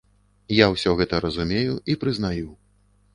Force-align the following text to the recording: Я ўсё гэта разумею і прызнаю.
Я 0.59 0.69
ўсё 0.75 0.93
гэта 1.01 1.19
разумею 1.25 1.75
і 1.95 1.97
прызнаю. 2.05 2.49